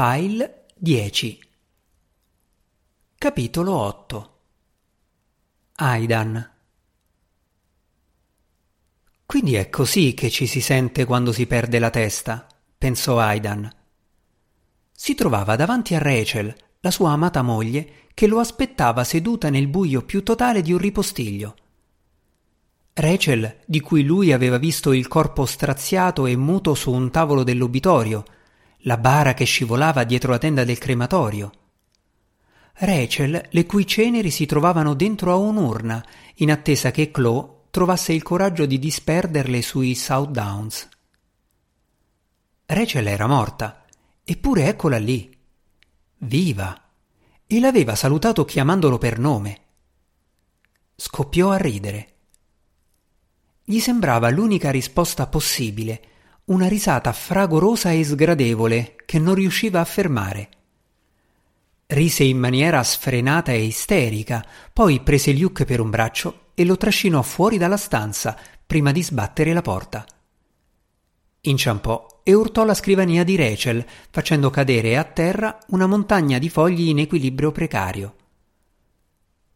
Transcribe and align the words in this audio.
File 0.00 0.66
10 0.76 1.40
Capitolo 3.18 3.74
8 3.74 4.38
Aidan 5.74 6.50
Quindi 9.26 9.56
è 9.56 9.68
così 9.68 10.14
che 10.14 10.30
ci 10.30 10.46
si 10.46 10.60
sente 10.60 11.04
quando 11.04 11.32
si 11.32 11.48
perde 11.48 11.80
la 11.80 11.90
testa, 11.90 12.46
pensò 12.78 13.18
Aidan. 13.18 13.68
Si 14.92 15.16
trovava 15.16 15.56
davanti 15.56 15.96
a 15.96 15.98
Rachel, 15.98 16.54
la 16.78 16.92
sua 16.92 17.10
amata 17.10 17.42
moglie, 17.42 18.06
che 18.14 18.28
lo 18.28 18.38
aspettava 18.38 19.02
seduta 19.02 19.50
nel 19.50 19.66
buio 19.66 20.04
più 20.04 20.22
totale 20.22 20.62
di 20.62 20.70
un 20.70 20.78
ripostiglio. 20.78 21.56
Rachel, 22.92 23.62
di 23.66 23.80
cui 23.80 24.04
lui 24.04 24.32
aveva 24.32 24.58
visto 24.58 24.92
il 24.92 25.08
corpo 25.08 25.44
straziato 25.44 26.26
e 26.26 26.36
muto 26.36 26.74
su 26.74 26.92
un 26.92 27.10
tavolo 27.10 27.42
dell'obitorio, 27.42 28.22
la 28.82 28.96
bara 28.96 29.34
che 29.34 29.44
scivolava 29.44 30.04
dietro 30.04 30.30
la 30.30 30.38
tenda 30.38 30.64
del 30.64 30.78
crematorio. 30.78 31.52
Rachel, 32.74 33.48
le 33.50 33.66
cui 33.66 33.86
ceneri 33.86 34.30
si 34.30 34.46
trovavano 34.46 34.94
dentro 34.94 35.32
a 35.32 35.36
un'urna, 35.36 36.04
in 36.36 36.50
attesa 36.52 36.90
che 36.90 37.10
Chloe 37.10 37.66
trovasse 37.70 38.12
il 38.12 38.22
coraggio 38.22 38.66
di 38.66 38.78
disperderle 38.78 39.62
sui 39.62 39.94
South 39.94 40.30
Downs. 40.30 40.88
Rachel 42.66 43.06
era 43.06 43.26
morta, 43.26 43.84
eppure 44.22 44.68
eccola 44.68 44.98
lì, 44.98 45.36
viva, 46.18 46.80
e 47.46 47.60
l'aveva 47.60 47.94
salutato 47.94 48.44
chiamandolo 48.44 48.98
per 48.98 49.18
nome. 49.18 49.60
Scoppiò 50.94 51.50
a 51.50 51.56
ridere. 51.56 52.14
Gli 53.64 53.80
sembrava 53.80 54.30
l'unica 54.30 54.70
risposta 54.70 55.26
possibile, 55.26 56.02
una 56.48 56.68
risata 56.68 57.12
fragorosa 57.12 57.90
e 57.90 58.04
sgradevole 58.04 58.96
che 59.04 59.18
non 59.18 59.34
riusciva 59.34 59.80
a 59.80 59.84
fermare. 59.84 60.48
Rise 61.86 62.24
in 62.24 62.38
maniera 62.38 62.82
sfrenata 62.82 63.52
e 63.52 63.64
isterica, 63.64 64.44
poi 64.72 65.00
prese 65.00 65.32
Luke 65.32 65.64
per 65.64 65.80
un 65.80 65.90
braccio 65.90 66.50
e 66.54 66.64
lo 66.64 66.76
trascinò 66.76 67.22
fuori 67.22 67.56
dalla 67.56 67.76
stanza 67.76 68.36
prima 68.66 68.92
di 68.92 69.02
sbattere 69.02 69.52
la 69.52 69.62
porta. 69.62 70.06
Inciampò 71.40 72.20
e 72.22 72.34
urtò 72.34 72.64
la 72.64 72.74
scrivania 72.74 73.24
di 73.24 73.36
Rachel, 73.36 73.84
facendo 74.10 74.50
cadere 74.50 74.96
a 74.96 75.04
terra 75.04 75.58
una 75.68 75.86
montagna 75.86 76.38
di 76.38 76.50
fogli 76.50 76.88
in 76.88 76.98
equilibrio 76.98 77.52
precario. 77.52 78.16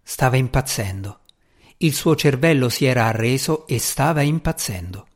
Stava 0.03 0.37
impazzendo. 0.37 1.21
Il 1.79 1.93
suo 1.95 2.15
cervello 2.17 2.69
si 2.69 2.85
era 2.85 3.07
arreso 3.07 3.67
e 3.67 3.79
stava 3.79 4.23
impazzendo. 4.23 5.07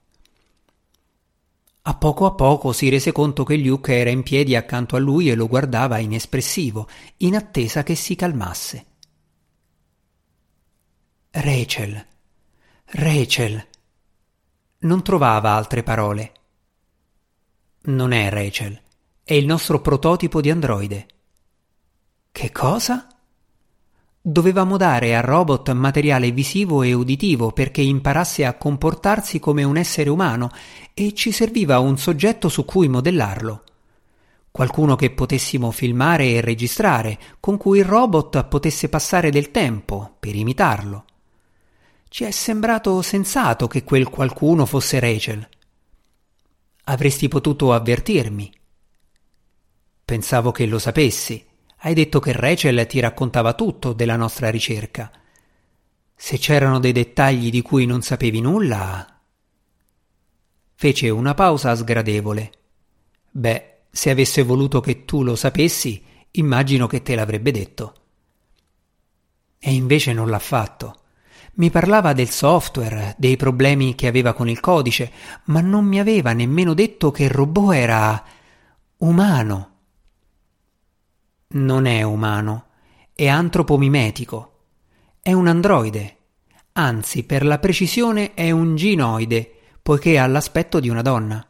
A 1.89 1.95
poco 1.95 2.27
a 2.27 2.33
poco 2.33 2.73
si 2.73 2.89
rese 2.89 3.13
conto 3.13 3.45
che 3.45 3.57
Luke 3.57 3.97
era 3.97 4.11
in 4.11 4.25
piedi 4.25 4.57
accanto 4.57 4.97
a 4.97 4.99
lui 4.99 5.31
e 5.31 5.37
lo 5.37 5.47
guardava 5.47 5.99
inespressivo, 5.99 6.89
in 7.19 7.37
attesa 7.37 7.85
che 7.85 7.95
si 7.95 8.17
calmasse. 8.17 8.87
Rachel. 11.31 12.07
Rachel. 12.87 13.67
Non 14.79 15.05
trovava 15.05 15.53
altre 15.53 15.85
parole. 15.85 16.33
Non 17.83 18.11
è 18.11 18.31
Rachel, 18.31 18.83
è 19.23 19.35
il 19.35 19.47
nostro 19.47 19.81
prototipo 19.81 20.41
di 20.41 20.51
androide. 20.51 21.07
Che 22.33 22.51
cosa? 22.51 23.07
Dovevamo 24.29 24.77
dare 24.77 25.15
al 25.15 25.23
robot 25.23 25.71
materiale 25.71 26.33
visivo 26.33 26.83
e 26.83 26.93
uditivo 26.93 27.53
perché 27.53 27.81
imparasse 27.81 28.45
a 28.45 28.55
comportarsi 28.55 29.39
come 29.39 29.63
un 29.63 29.77
essere 29.77 30.11
umano 30.11 30.51
e 30.95 31.15
ci 31.15 31.31
serviva 31.31 31.79
un 31.79 31.97
soggetto 31.97 32.49
su 32.49 32.65
cui 32.65 32.89
modellarlo. 32.89 33.63
Qualcuno 34.51 34.97
che 34.97 35.13
potessimo 35.13 35.71
filmare 35.71 36.25
e 36.25 36.41
registrare, 36.41 37.21
con 37.39 37.57
cui 37.57 37.79
il 37.79 37.85
robot 37.85 38.49
potesse 38.49 38.89
passare 38.89 39.31
del 39.31 39.53
tempo 39.53 40.17
per 40.19 40.35
imitarlo. 40.35 41.05
Ci 42.09 42.25
è 42.25 42.33
sembrato 42.33 43.01
sensato 43.03 43.69
che 43.69 43.85
quel 43.85 44.09
qualcuno 44.09 44.67
fosse 44.67 44.99
Rachel. 44.99 45.49
Avresti 46.87 47.29
potuto 47.29 47.73
avvertirmi. 47.73 48.53
Pensavo 50.05 50.51
che 50.51 50.67
lo 50.67 50.81
sapessi 50.81 51.47
hai 51.81 51.95
detto 51.95 52.21
che 52.21 52.33
Rachel 52.33 52.87
ti 52.87 53.01
raccontava 53.01 53.53
tutto 53.53 53.93
della 53.93 54.17
nostra 54.17 54.51
ricerca. 54.51 55.11
Se 56.15 56.39
c'erano 56.39 56.81
dei 56.81 56.93
dettagli 56.93 57.51
di 57.51 57.61
cui 57.61 57.85
non 57.85 58.01
sapevi 58.01 58.41
nulla. 58.41 59.21
Fece 60.75 61.11
una 61.11 61.35
pausa 61.35 61.75
sgradevole. 61.75 62.53
Beh, 63.31 63.75
se 63.91 64.11
avesse 64.11 64.43
voluto 64.43 64.81
che 64.81 65.05
tu 65.05 65.23
lo 65.23 65.37
sapessi, 65.37 66.03
immagino 66.33 66.87
che 66.87 67.03
te 67.03 67.15
l'avrebbe 67.15 67.51
detto. 67.51 67.95
E 69.59 69.75
invece 69.75 70.15
non 70.15 70.31
l'ha 70.31 70.39
fatto. 70.39 71.01
Mi 71.55 71.71
parlava 71.71 72.15
del 72.15 72.31
software, 72.31 73.15
dei 73.19 73.37
problemi 73.37 73.95
che 73.95 74.07
aveva 74.07 74.33
con 74.33 74.49
il 74.49 74.61
codice, 74.61 75.13
ma 75.45 75.61
non 75.61 75.85
mi 75.85 76.01
aveva 76.01 76.33
nemmeno 76.33 76.73
detto 76.75 77.11
che 77.11 77.25
il 77.25 77.31
robot 77.31 77.75
era 77.75 78.25
umano 78.99 79.76
non 81.49 81.87
è 81.87 82.03
umano, 82.03 82.67
è 83.15 83.29
antropomimetico. 83.29 84.53
È 85.21 85.33
un 85.33 85.47
androide, 85.47 86.17
anzi 86.73 87.25
per 87.25 87.45
la 87.45 87.59
precisione 87.59 88.35
è 88.35 88.51
un 88.51 88.77
ginoide, 88.77 89.53
poiché 89.83 90.19
ha 90.19 90.27
l'aspetto 90.27 90.81
di 90.81 90.89
una 90.89 91.03
donna. 91.03 91.47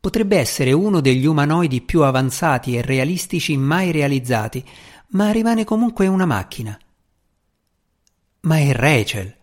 Potrebbe 0.00 0.38
essere 0.38 0.72
uno 0.72 1.00
degli 1.00 1.26
umanoidi 1.26 1.80
più 1.80 2.02
avanzati 2.02 2.76
e 2.76 2.82
realistici 2.82 3.56
mai 3.56 3.90
realizzati, 3.90 4.64
ma 5.10 5.30
rimane 5.32 5.64
comunque 5.64 6.06
una 6.06 6.26
macchina. 6.26 6.78
Ma 8.40 8.58
è 8.58 8.72
Rachel. 8.72 9.36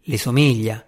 Le 0.00 0.18
somiglia. 0.18 0.84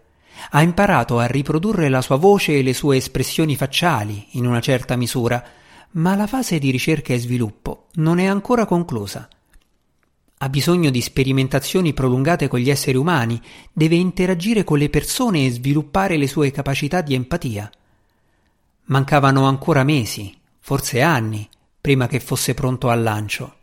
Ha 0.51 0.62
imparato 0.62 1.19
a 1.19 1.27
riprodurre 1.27 1.89
la 1.89 2.01
sua 2.01 2.17
voce 2.17 2.59
e 2.59 2.62
le 2.62 2.73
sue 2.73 2.97
espressioni 2.97 3.56
facciali 3.56 4.29
in 4.33 4.47
una 4.47 4.61
certa 4.61 4.97
misura, 4.97 5.45
ma 5.94 6.15
la 6.15 6.27
fase 6.27 6.59
di 6.59 6.71
ricerca 6.71 7.12
e 7.12 7.19
sviluppo 7.19 7.88
non 7.94 8.19
è 8.19 8.25
ancora 8.27 8.66
conclusa. 8.66 9.28
Ha 10.38 10.49
bisogno 10.49 10.91
di 10.91 11.00
sperimentazioni 11.00 11.93
prolungate 11.93 12.49
con 12.49 12.59
gli 12.59 12.71
esseri 12.71 12.97
umani, 12.97 13.41
deve 13.72 13.94
interagire 13.94 14.65
con 14.65 14.78
le 14.78 14.91
persone 14.91 15.47
e 15.47 15.50
sviluppare 15.50 16.16
le 16.16 16.27
sue 16.27 16.50
capacità 16.50 17.00
di 17.00 17.15
empatia. 17.15 17.71
Mancavano 18.87 19.47
ancora 19.47 19.84
mesi, 19.84 20.37
forse 20.59 21.00
anni, 21.00 21.49
prima 21.81 22.06
che 22.06 22.21
fosse 22.21 22.55
pronto 22.55 22.91
al 22.91 23.03
lancio. 23.03 23.56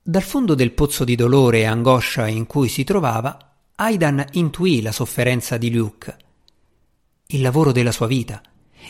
Dal 0.00 0.22
fondo 0.22 0.54
del 0.54 0.72
pozzo 0.72 1.04
di 1.04 1.16
dolore 1.16 1.58
e 1.58 1.64
angoscia 1.64 2.28
in 2.28 2.46
cui 2.46 2.68
si 2.68 2.84
trovava, 2.84 3.36
Aidan 3.74 4.24
intuì 4.32 4.80
la 4.80 4.92
sofferenza 4.92 5.58
di 5.58 5.70
Luke, 5.70 6.16
il 7.26 7.42
lavoro 7.42 7.72
della 7.72 7.92
sua 7.92 8.06
vita, 8.06 8.40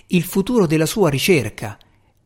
il 0.07 0.23
futuro 0.23 0.67
della 0.67 0.87
sua 0.87 1.11
ricerca, 1.11 1.79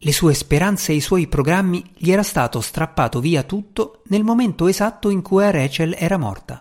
le 0.05 0.13
sue 0.13 0.35
speranze 0.35 0.91
e 0.91 0.97
i 0.97 1.01
suoi 1.01 1.29
programmi 1.29 1.93
gli 1.97 2.11
era 2.11 2.25
stato 2.25 2.61
strappato 2.61 3.21
via 3.21 3.45
tutto 3.45 4.03
nel 4.07 4.25
momento 4.25 4.67
esatto 4.67 5.11
in 5.11 5.23
cui 5.23 5.49
Rachel 5.49 5.95
era 5.97 6.19
morta. 6.19 6.61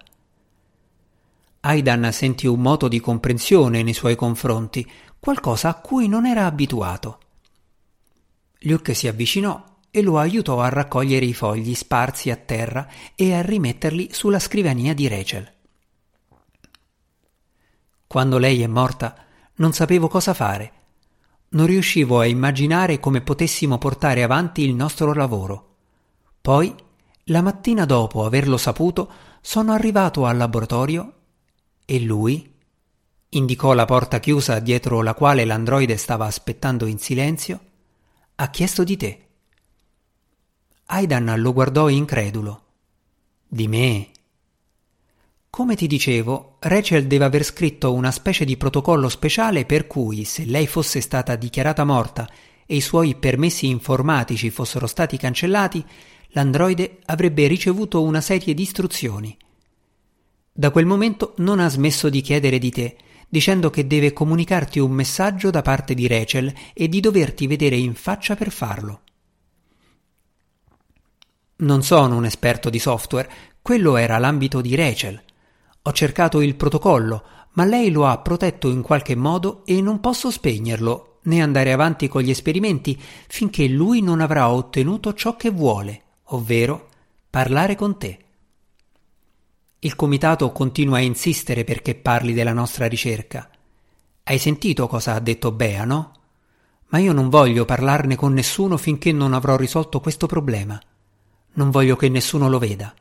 Aidan 1.62 2.12
sentì 2.12 2.46
un 2.46 2.62
moto 2.62 2.88
di 2.88 3.00
comprensione 3.00 3.82
nei 3.82 3.94
suoi 3.94 4.16
confronti, 4.16 4.88
qualcosa 5.20 5.70
a 5.70 5.74
cui 5.76 6.08
non 6.08 6.28
era 6.28 6.46
abituato. 6.46 7.20
Luke 8.60 8.94
si 8.94 9.08
avvicinò 9.08 9.64
e 9.90 10.02
lo 10.04 10.20
aiutò 10.20 10.62
a 10.62 10.70
raccogliere 10.70 11.26
i 11.26 11.34
fogli 11.34 11.74
sparsi 11.74 12.30
a 12.30 12.36
terra 12.36 12.88
e 13.16 13.34
a 13.34 13.42
rimetterli 13.42 14.10
sulla 14.12 14.40
scrivania 14.40 14.94
di 14.94 15.08
Rachel. 15.08 15.52
Quando 18.06 18.38
lei 18.38 18.62
è 18.62 18.68
morta, 18.68 19.16
non 19.56 19.74
sapevo 19.74 20.08
cosa 20.08 20.36
fare 20.36 20.74
non 21.52 21.66
riuscivo 21.66 22.20
a 22.20 22.26
immaginare 22.26 23.00
come 23.00 23.22
potessimo 23.22 23.78
portare 23.78 24.24
avanti 24.24 24.64
il 24.64 24.74
nostro 24.74 25.14
lavoro. 25.14 25.76
Poi, 26.42 26.74
la 27.26 27.42
mattina 27.42 27.86
dopo 27.86 28.26
averlo 28.26 28.58
saputo, 28.58 29.12
sono 29.42 29.72
arrivato 29.72 30.26
al 30.26 30.38
laboratorio 30.38 31.14
e 31.86 32.00
lui 32.00 32.50
indicò 33.34 33.74
la 33.74 33.86
porta 33.86 34.20
chiusa 34.20 34.60
dietro 34.60 35.02
la 35.02 35.14
quale 35.14 35.46
l'androide 35.46 35.98
stava 35.98 36.26
aspettando 36.26 36.86
in 36.86 37.00
silenzio, 37.00 37.60
ha 38.36 38.50
chiesto 38.50 38.84
di 38.84 38.98
te. 38.98 39.28
Aidan 40.86 41.34
lo 41.38 41.54
guardò 41.54 41.88
incredulo. 41.88 42.64
Di 43.48 43.68
me? 43.68 44.12
Come 45.50 45.76
ti 45.76 45.88
dicevo, 45.88 46.51
Rachel 46.64 47.08
deve 47.08 47.26
aver 47.26 47.44
scritto 47.44 47.92
una 47.92 48.12
specie 48.12 48.46
di 48.46 48.56
protocollo 48.56 49.10
speciale 49.10 49.66
per 49.66 49.88
cui, 49.88 50.26
se 50.26 50.46
lei 50.46 50.68
fosse 50.68 51.02
stata 51.02 51.36
dichiarata 51.36 51.84
morta 51.84 52.30
e 52.68 52.76
i 52.76 52.82
suoi 52.82 53.16
permessi 53.16 53.66
informatici 53.66 54.52
fossero 54.52 54.86
stati 54.86 55.18
cancellati, 55.18 55.84
l'androide 56.34 57.00
avrebbe 57.06 57.48
ricevuto 57.48 58.04
una 58.04 58.22
serie 58.22 58.54
di 58.54 58.62
istruzioni. 58.62 59.36
Da 60.54 60.70
quel 60.70 60.86
momento 60.86 61.34
non 61.38 61.60
ha 61.60 61.68
smesso 61.68 62.10
di 62.10 62.22
chiedere 62.22 62.60
di 62.60 62.70
te, 62.70 62.96
dicendo 63.28 63.72
che 63.72 63.88
deve 63.88 64.14
comunicarti 64.14 64.78
un 64.78 64.92
messaggio 64.92 65.50
da 65.50 65.64
parte 65.64 65.96
di 65.96 66.08
Rachel 66.08 66.54
e 66.74 66.88
di 66.88 67.00
doverti 67.00 67.48
vedere 67.48 67.76
in 67.76 67.96
faccia 67.96 68.36
per 68.36 68.52
farlo. 68.52 69.02
Non 71.56 71.82
sono 71.82 72.18
un 72.18 72.26
esperto 72.26 72.70
di 72.70 72.78
software, 72.78 73.30
quello 73.64 73.98
era 73.98 74.20
l'ambito 74.20 74.62
di 74.62 74.76
Rachel. 74.76 75.24
Ho 75.84 75.92
cercato 75.94 76.42
il 76.42 76.56
protocollo, 76.56 77.24
ma 77.54 77.66
lei 77.66 77.90
lo 77.90 78.06
ha 78.06 78.20
protetto 78.20 78.70
in 78.70 78.82
qualche 78.82 79.16
modo 79.16 79.66
e 79.66 79.82
non 79.82 80.00
posso 80.00 80.30
spegnerlo 80.30 81.20
né 81.24 81.42
andare 81.42 81.72
avanti 81.72 82.08
con 82.08 82.22
gli 82.22 82.30
esperimenti 82.30 83.00
finché 83.28 83.68
lui 83.68 84.02
non 84.02 84.22
avrà 84.22 84.50
ottenuto 84.50 85.14
ciò 85.14 85.36
che 85.36 85.50
vuole, 85.50 86.04
ovvero 86.26 86.88
parlare 87.30 87.76
con 87.76 87.98
te. 87.98 88.20
Il 89.80 89.96
comitato 89.96 90.52
continua 90.52 90.98
a 90.98 91.02
insistere 91.02 91.64
perché 91.64 91.96
parli 91.96 92.34
della 92.34 92.54
nostra 92.54 92.86
ricerca. 92.86 93.50
Hai 94.24 94.38
sentito 94.38 94.88
cosa 94.88 95.16
ha 95.16 95.20
detto 95.20 95.52
Bea, 95.52 95.84
no? 95.84 96.12
Ma 96.90 97.00
io 97.00 97.14
non 97.14 97.30
voglio 97.30 97.66
parlarne 97.66 98.16
con 98.16 98.34
nessuno 98.34 98.78
finché 98.78 99.12
non 99.12 99.34
avrò 99.34 99.56
risolto 99.56 100.00
questo 100.00 100.28
problema. 100.28 100.80
Non 101.54 101.72
voglio 101.72 101.96
che 101.96 102.10
nessuno 102.10 102.50
lo 102.50 102.60
veda. 102.60 102.94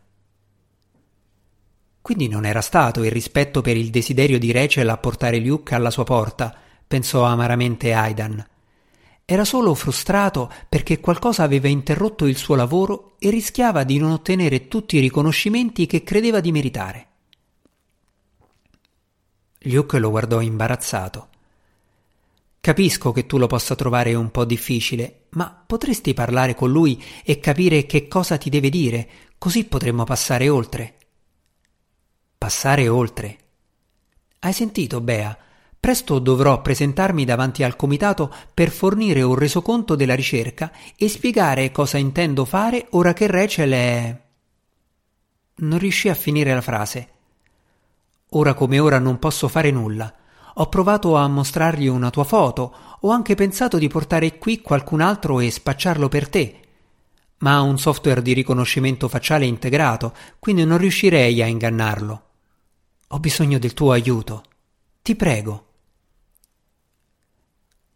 Quindi 2.02 2.28
non 2.28 2.46
era 2.46 2.60
stato 2.60 3.04
il 3.04 3.10
rispetto 3.10 3.60
per 3.60 3.76
il 3.76 3.90
desiderio 3.90 4.38
di 4.38 4.52
Rachel 4.52 4.88
a 4.88 4.96
portare 4.96 5.38
Luke 5.38 5.74
alla 5.74 5.90
sua 5.90 6.04
porta, 6.04 6.54
pensò 6.86 7.24
amaramente 7.24 7.92
Aidan. 7.92 8.44
Era 9.24 9.44
solo 9.44 9.74
frustrato 9.74 10.50
perché 10.68 10.98
qualcosa 10.98 11.44
aveva 11.44 11.68
interrotto 11.68 12.26
il 12.26 12.36
suo 12.36 12.56
lavoro 12.56 13.14
e 13.20 13.30
rischiava 13.30 13.84
di 13.84 13.98
non 13.98 14.10
ottenere 14.10 14.66
tutti 14.66 14.96
i 14.96 15.00
riconoscimenti 15.00 15.86
che 15.86 16.02
credeva 16.02 16.40
di 16.40 16.50
meritare. 16.50 17.06
Luke 19.64 19.98
lo 19.98 20.10
guardò 20.10 20.40
imbarazzato. 20.40 21.28
Capisco 22.60 23.12
che 23.12 23.26
tu 23.26 23.38
lo 23.38 23.46
possa 23.46 23.74
trovare 23.74 24.14
un 24.14 24.30
po' 24.30 24.44
difficile, 24.44 25.26
ma 25.30 25.62
potresti 25.66 26.12
parlare 26.12 26.54
con 26.54 26.70
lui 26.70 27.02
e 27.24 27.38
capire 27.38 27.86
che 27.86 28.08
cosa 28.08 28.36
ti 28.36 28.50
deve 28.50 28.68
dire, 28.68 29.08
così 29.38 29.64
potremmo 29.64 30.04
passare 30.04 30.48
oltre. 30.48 30.96
Passare 32.42 32.88
oltre. 32.88 33.36
Hai 34.38 34.54
sentito, 34.54 35.02
Bea? 35.02 35.36
Presto 35.78 36.18
dovrò 36.18 36.62
presentarmi 36.62 37.26
davanti 37.26 37.62
al 37.62 37.76
comitato 37.76 38.32
per 38.54 38.70
fornire 38.70 39.20
un 39.20 39.34
resoconto 39.34 39.94
della 39.94 40.14
ricerca 40.14 40.72
e 40.96 41.10
spiegare 41.10 41.70
cosa 41.70 41.98
intendo 41.98 42.46
fare 42.46 42.86
ora 42.92 43.12
che 43.12 43.26
Rachel 43.26 43.72
è. 43.72 44.20
Non 45.56 45.78
riuscì 45.78 46.08
a 46.08 46.14
finire 46.14 46.54
la 46.54 46.62
frase. 46.62 47.08
Ora 48.30 48.54
come 48.54 48.78
ora 48.78 48.98
non 48.98 49.18
posso 49.18 49.46
fare 49.46 49.70
nulla. 49.70 50.10
Ho 50.54 50.66
provato 50.70 51.16
a 51.16 51.28
mostrargli 51.28 51.88
una 51.88 52.08
tua 52.08 52.24
foto, 52.24 52.74
ho 53.00 53.10
anche 53.10 53.34
pensato 53.34 53.76
di 53.76 53.88
portare 53.88 54.38
qui 54.38 54.62
qualcun 54.62 55.02
altro 55.02 55.40
e 55.40 55.50
spacciarlo 55.50 56.08
per 56.08 56.30
te. 56.30 56.60
Ma 57.40 57.56
ha 57.56 57.60
un 57.60 57.78
software 57.78 58.22
di 58.22 58.32
riconoscimento 58.32 59.08
facciale 59.08 59.44
integrato, 59.44 60.14
quindi 60.38 60.64
non 60.64 60.78
riuscirei 60.78 61.42
a 61.42 61.46
ingannarlo. 61.46 62.24
Ho 63.12 63.18
bisogno 63.18 63.58
del 63.58 63.74
tuo 63.74 63.90
aiuto. 63.90 64.44
Ti 65.02 65.16
prego. 65.16 65.66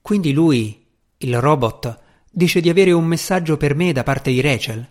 Quindi 0.02 0.32
lui, 0.32 0.84
il 1.18 1.40
robot, 1.40 2.00
dice 2.28 2.60
di 2.60 2.68
avere 2.68 2.90
un 2.90 3.04
messaggio 3.04 3.56
per 3.56 3.76
me 3.76 3.92
da 3.92 4.02
parte 4.02 4.32
di 4.32 4.40
Rachel? 4.40 4.88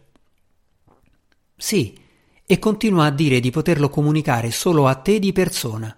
Sì, 1.58 2.00
e 2.46 2.58
continua 2.58 3.06
a 3.08 3.12
dire 3.12 3.42
di 3.42 3.52
poterlo 3.52 3.90
comunicare 3.90 4.50
solo 4.52 4.88
a 4.88 4.96
te 4.96 5.20
di 5.20 5.34
persona. 5.34 5.94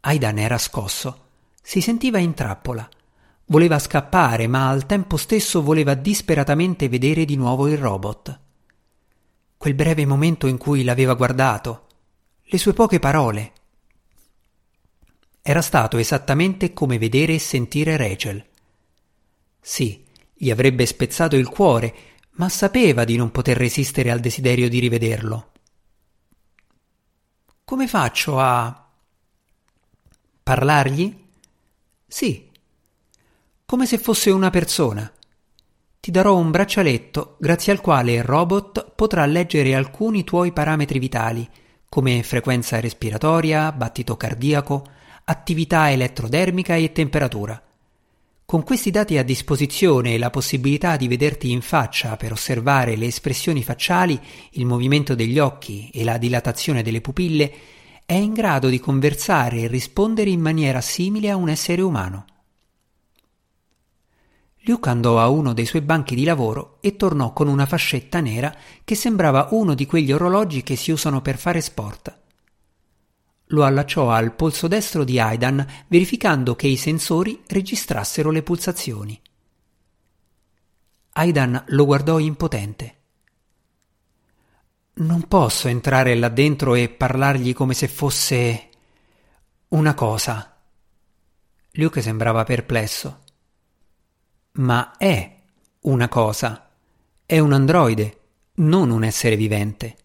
Aidan 0.00 0.38
era 0.38 0.58
scosso. 0.58 1.20
Si 1.62 1.80
sentiva 1.80 2.18
in 2.18 2.34
trappola. 2.34 2.86
Voleva 3.46 3.78
scappare, 3.78 4.46
ma 4.46 4.68
al 4.68 4.84
tempo 4.84 5.16
stesso 5.16 5.62
voleva 5.62 5.94
disperatamente 5.94 6.90
vedere 6.90 7.24
di 7.24 7.36
nuovo 7.36 7.66
il 7.66 7.78
robot. 7.78 8.40
Quel 9.56 9.74
breve 9.74 10.04
momento 10.04 10.46
in 10.46 10.58
cui 10.58 10.84
l'aveva 10.84 11.14
guardato, 11.14 11.86
le 12.52 12.58
sue 12.58 12.74
poche 12.74 12.98
parole, 12.98 13.52
era 15.40 15.62
stato 15.62 15.96
esattamente 15.96 16.74
come 16.74 16.98
vedere 16.98 17.32
e 17.32 17.38
sentire 17.38 17.96
Rachel. 17.96 18.44
Sì, 19.58 20.04
gli 20.34 20.50
avrebbe 20.50 20.84
spezzato 20.84 21.34
il 21.36 21.48
cuore, 21.48 21.94
ma 22.32 22.50
sapeva 22.50 23.04
di 23.04 23.16
non 23.16 23.30
poter 23.30 23.56
resistere 23.56 24.10
al 24.10 24.20
desiderio 24.20 24.68
di 24.68 24.80
rivederlo. 24.80 25.52
Come 27.64 27.88
faccio 27.88 28.38
a 28.38 28.86
parlargli? 30.42 31.24
Sì, 32.06 32.50
come 33.64 33.86
se 33.86 33.96
fosse 33.96 34.30
una 34.30 34.50
persona. 34.50 35.10
Ti 36.00 36.10
darò 36.10 36.36
un 36.36 36.50
braccialetto 36.50 37.36
grazie 37.40 37.72
al 37.72 37.80
quale 37.80 38.12
il 38.12 38.24
robot 38.24 38.92
potrà 38.94 39.24
leggere 39.24 39.74
alcuni 39.74 40.22
tuoi 40.22 40.52
parametri 40.52 40.98
vitali, 40.98 41.48
come 41.92 42.22
frequenza 42.22 42.80
respiratoria, 42.80 43.70
battito 43.70 44.16
cardiaco, 44.16 44.82
attività 45.24 45.90
elettrodermica 45.90 46.74
e 46.74 46.90
temperatura. 46.90 47.62
Con 48.46 48.62
questi 48.62 48.90
dati 48.90 49.18
a 49.18 49.22
disposizione 49.22 50.14
e 50.14 50.18
la 50.18 50.30
possibilità 50.30 50.96
di 50.96 51.06
vederti 51.06 51.50
in 51.50 51.60
faccia 51.60 52.16
per 52.16 52.32
osservare 52.32 52.96
le 52.96 53.08
espressioni 53.08 53.62
facciali, 53.62 54.18
il 54.52 54.64
movimento 54.64 55.14
degli 55.14 55.38
occhi 55.38 55.90
e 55.92 56.02
la 56.02 56.16
dilatazione 56.16 56.82
delle 56.82 57.02
pupille, 57.02 57.52
è 58.06 58.14
in 58.14 58.32
grado 58.32 58.70
di 58.70 58.80
conversare 58.80 59.58
e 59.58 59.66
rispondere 59.66 60.30
in 60.30 60.40
maniera 60.40 60.80
simile 60.80 61.28
a 61.28 61.36
un 61.36 61.50
essere 61.50 61.82
umano. 61.82 62.24
Luke 64.64 64.88
andò 64.88 65.20
a 65.20 65.28
uno 65.28 65.52
dei 65.52 65.66
suoi 65.66 65.82
banchi 65.82 66.14
di 66.14 66.24
lavoro 66.24 66.78
e 66.80 66.96
tornò 66.96 67.32
con 67.32 67.48
una 67.48 67.66
fascetta 67.66 68.20
nera 68.20 68.54
che 68.84 68.94
sembrava 68.94 69.48
uno 69.50 69.74
di 69.74 69.86
quegli 69.86 70.12
orologi 70.12 70.62
che 70.62 70.76
si 70.76 70.90
usano 70.90 71.20
per 71.20 71.36
fare 71.36 71.60
sport 71.60 72.20
lo 73.52 73.64
allacciò 73.64 74.10
al 74.10 74.34
polso 74.34 74.66
destro 74.66 75.04
di 75.04 75.18
Aidan 75.20 75.64
verificando 75.86 76.56
che 76.56 76.66
i 76.66 76.76
sensori 76.76 77.42
registrassero 77.46 78.30
le 78.30 78.42
pulsazioni. 78.42 79.20
Aidan 81.14 81.64
lo 81.68 81.84
guardò 81.84 82.18
impotente. 82.18 82.96
Non 84.94 85.26
posso 85.28 85.68
entrare 85.68 86.14
là 86.14 86.28
dentro 86.28 86.74
e 86.74 86.88
parlargli 86.88 87.52
come 87.52 87.74
se 87.74 87.88
fosse 87.88 88.68
una 89.68 89.94
cosa. 89.94 90.56
Luke 91.72 92.00
sembrava 92.00 92.44
perplesso. 92.44 93.20
Ma 94.54 94.96
è 94.98 95.38
una 95.80 96.08
cosa. 96.08 96.68
È 97.24 97.38
un 97.38 97.54
androide, 97.54 98.20
non 98.56 98.90
un 98.90 99.02
essere 99.02 99.34
vivente. 99.36 99.96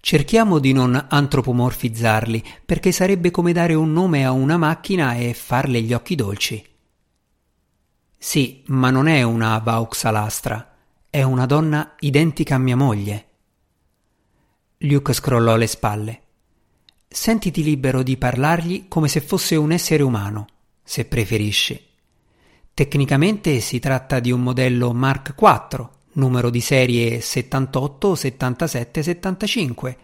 Cerchiamo 0.00 0.58
di 0.58 0.72
non 0.72 1.06
antropomorfizzarli, 1.08 2.42
perché 2.64 2.92
sarebbe 2.92 3.30
come 3.30 3.52
dare 3.52 3.74
un 3.74 3.92
nome 3.92 4.24
a 4.24 4.32
una 4.32 4.56
macchina 4.56 5.14
e 5.14 5.34
farle 5.34 5.82
gli 5.82 5.92
occhi 5.92 6.14
dolci. 6.14 6.66
Sì, 8.16 8.62
ma 8.68 8.90
non 8.90 9.06
è 9.06 9.22
una 9.22 9.58
Vauxalastra, 9.58 10.74
è 11.10 11.22
una 11.22 11.44
donna 11.44 11.94
identica 12.00 12.54
a 12.54 12.58
mia 12.58 12.76
moglie. 12.76 13.26
Luke 14.78 15.12
scrollò 15.12 15.56
le 15.56 15.66
spalle. 15.66 16.22
Sentiti 17.06 17.62
libero 17.62 18.02
di 18.02 18.16
parlargli 18.16 18.88
come 18.88 19.08
se 19.08 19.20
fosse 19.20 19.56
un 19.56 19.72
essere 19.72 20.02
umano, 20.02 20.46
se 20.82 21.04
preferisci. 21.04 21.90
Tecnicamente 22.74 23.60
si 23.60 23.78
tratta 23.78 24.18
di 24.18 24.30
un 24.30 24.42
modello 24.42 24.94
Mark 24.94 25.34
IV, 25.38 25.88
numero 26.14 26.48
di 26.48 26.62
serie 26.62 27.20
78, 27.20 28.14
77, 28.14 29.02
75, 29.02 29.96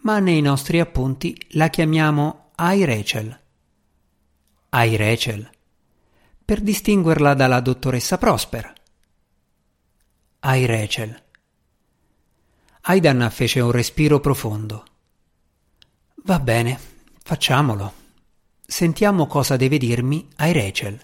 ma 0.00 0.18
nei 0.18 0.42
nostri 0.42 0.80
appunti 0.80 1.34
la 1.52 1.68
chiamiamo 1.68 2.50
iRachel. 2.58 3.40
iRachel, 4.70 5.50
per 6.44 6.60
distinguerla 6.60 7.32
dalla 7.32 7.60
dottoressa 7.60 8.18
Prosper. 8.18 8.72
iRachel. 10.42 11.22
Aidan 12.82 13.30
fece 13.30 13.60
un 13.60 13.70
respiro 13.70 14.20
profondo. 14.20 14.84
Va 16.24 16.38
bene, 16.38 16.78
facciamolo. 17.22 17.92
Sentiamo 18.60 19.26
cosa 19.26 19.56
deve 19.56 19.78
dirmi 19.78 20.28
iRachel. 20.38 21.00